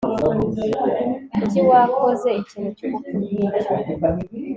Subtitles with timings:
[1.37, 3.73] Kuki wakoze ikintu cyubupfu nkicyo